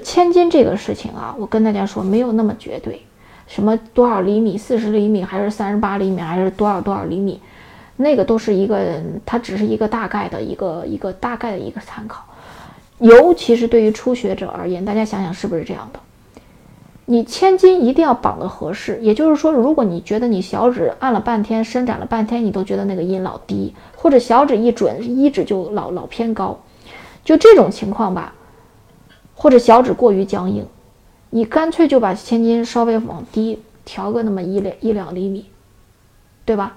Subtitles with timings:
[0.00, 3.02] 千金这个事情啊，我跟大家说，没有那么绝对。
[3.46, 7.40] 什么多少厘米，四十厘米还是三十八厘米，还是多少多少厘米，
[7.96, 12.24] 那个都是一个，它只是一个大概的一个一个大概的一个参考。
[12.98, 15.98] 尤其是对于初学者而言，大家想想是不是这样的？
[17.06, 26.56] 你千金一定要绑得合适，也就是说，如果你觉得你小指按了半天，伸展了半天，你都觉得那个音老低，或者小指一准，一指就老老偏高，
[27.24, 28.32] 就这种情况吧。
[29.42, 30.66] 或者小指过于僵硬，
[31.30, 35.46] 你干脆就把千斤稍微往低调个那么一两一两厘米，
[36.44, 36.76] 对吧？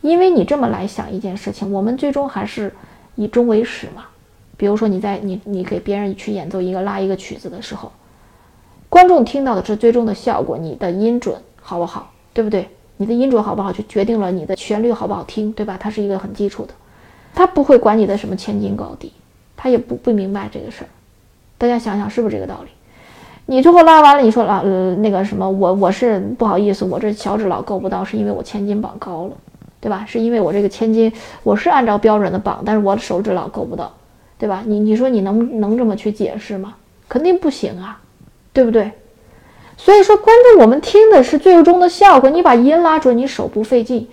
[0.00, 2.72] 因为你这么来想一件事情，我们最终还是
[3.14, 4.06] 以终为始嘛。
[4.56, 7.92] 比如说你在你你给别人去演奏一个拉一个曲子的时候，
[8.88, 12.70] 观众听到的是最终的效果，你的音准好不好，对不对？
[12.96, 15.76] 你的音准好不好，就决定了你的旋律好不好听，对吧？
[15.78, 16.72] 它是一个很基础的，
[17.34, 19.12] 他不会管你的什么千斤高低，
[19.58, 20.88] 他也不不明白这个事儿。
[21.58, 22.70] 大家想想是不是这个道理？
[23.46, 29.32] 你最后拉完了，你说了呃那个什么，我我是不好意思，我这小指老够不到，是因为我千斤绑高了，
[29.80, 30.04] 对吧？
[30.06, 31.10] 是因为我这个千斤
[31.42, 33.90] 我是按照标准的绑，但是我的手指老够不到，
[34.38, 34.62] 对吧？
[34.66, 36.74] 你你说你能能这么去解释吗？
[37.08, 37.98] 肯定不行啊，
[38.52, 38.92] 对不对？
[39.78, 44.06] 所以说，观众我们听的是最终的效果，你把音拉准，你手不费劲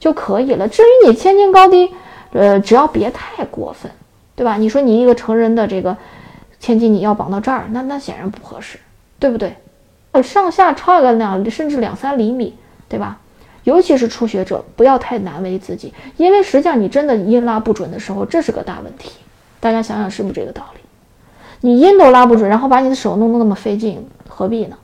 [0.00, 0.66] 就可以了。
[0.66, 1.90] 至于你千斤高低，
[2.32, 3.92] 呃，只要别太过分，
[4.34, 4.56] 对吧？
[4.56, 5.94] 你说你一个成人的这个。
[6.60, 8.78] 千金你要绑到这儿，那那显然不合适，
[9.18, 9.56] 对不对？
[10.22, 12.54] 上下差个两甚至两三厘米，
[12.88, 13.18] 对吧？
[13.64, 19.12] 尤其是初学者，不要太难为自己，因为实际上你真的音拉不准的时候，这是个大问题。
[19.60, 20.80] 大家想想是不是这个道理？
[21.60, 24.76] 你音都拉不准，然后把你的手弄得那么费劲，何必呢？